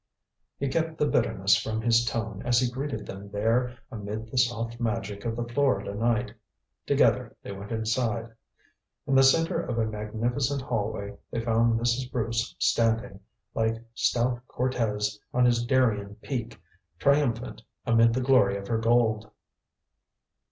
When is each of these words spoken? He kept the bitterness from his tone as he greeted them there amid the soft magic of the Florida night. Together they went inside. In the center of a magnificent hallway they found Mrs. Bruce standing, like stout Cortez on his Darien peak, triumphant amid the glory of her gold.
He 0.57 0.67
kept 0.67 0.97
the 0.97 1.05
bitterness 1.05 1.55
from 1.55 1.79
his 1.81 2.03
tone 2.03 2.41
as 2.43 2.59
he 2.59 2.71
greeted 2.71 3.05
them 3.05 3.29
there 3.29 3.77
amid 3.91 4.31
the 4.31 4.37
soft 4.39 4.79
magic 4.79 5.25
of 5.25 5.35
the 5.35 5.43
Florida 5.43 5.93
night. 5.93 6.33
Together 6.87 7.35
they 7.43 7.51
went 7.51 7.71
inside. 7.71 8.33
In 9.05 9.13
the 9.13 9.21
center 9.21 9.61
of 9.61 9.77
a 9.77 9.85
magnificent 9.85 10.59
hallway 10.63 11.17
they 11.29 11.39
found 11.39 11.79
Mrs. 11.79 12.11
Bruce 12.11 12.55
standing, 12.57 13.19
like 13.53 13.75
stout 13.93 14.41
Cortez 14.47 15.19
on 15.35 15.45
his 15.45 15.63
Darien 15.67 16.15
peak, 16.15 16.59
triumphant 16.97 17.61
amid 17.85 18.11
the 18.15 18.21
glory 18.21 18.57
of 18.57 18.67
her 18.69 18.79
gold. 18.79 19.29